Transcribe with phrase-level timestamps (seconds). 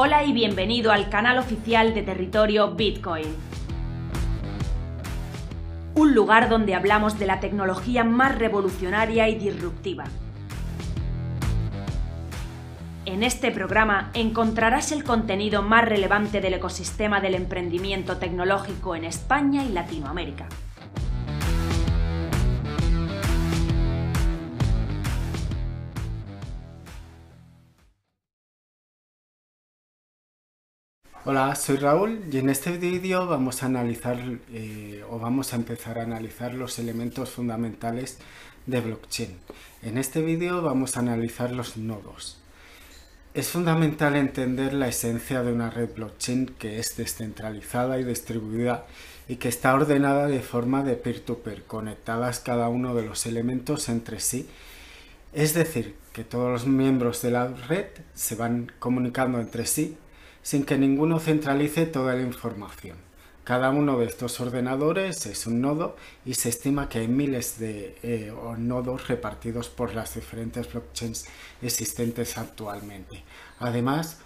[0.00, 3.34] Hola y bienvenido al canal oficial de Territorio Bitcoin.
[5.96, 10.04] Un lugar donde hablamos de la tecnología más revolucionaria y disruptiva.
[13.06, 19.64] En este programa encontrarás el contenido más relevante del ecosistema del emprendimiento tecnológico en España
[19.64, 20.46] y Latinoamérica.
[31.24, 34.18] Hola, soy Raúl y en este vídeo vamos a analizar
[34.52, 38.18] eh, o vamos a empezar a analizar los elementos fundamentales
[38.66, 39.36] de blockchain.
[39.82, 42.38] En este vídeo vamos a analizar los nodos.
[43.34, 48.86] Es fundamental entender la esencia de una red blockchain que es descentralizada y distribuida
[49.28, 53.88] y que está ordenada de forma de peer-to-peer, -peer, conectadas cada uno de los elementos
[53.88, 54.48] entre sí.
[55.32, 59.96] Es decir, que todos los miembros de la red se van comunicando entre sí
[60.42, 62.96] sin que ninguno centralice toda la información.
[63.44, 67.96] Cada uno de estos ordenadores es un nodo y se estima que hay miles de
[68.02, 71.26] eh, nodos repartidos por las diferentes blockchains
[71.62, 73.24] existentes actualmente.
[73.58, 74.18] Además,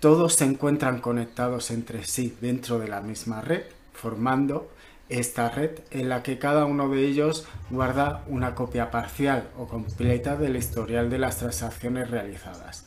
[0.00, 4.70] todos se encuentran conectados entre sí dentro de la misma red, formando
[5.08, 10.36] esta red en la que cada uno de ellos guarda una copia parcial o completa
[10.36, 12.86] del historial de las transacciones realizadas.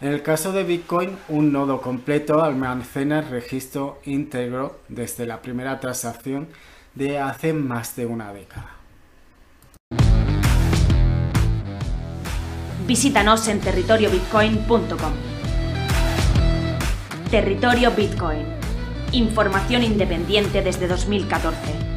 [0.00, 5.80] En el caso de Bitcoin, un nodo completo almacena el registro íntegro desde la primera
[5.80, 6.48] transacción
[6.94, 8.70] de hace más de una década.
[12.86, 15.12] Visítanos en territoriobitcoin.com.
[17.30, 18.44] Territorio Bitcoin.
[19.12, 21.93] Información independiente desde 2014.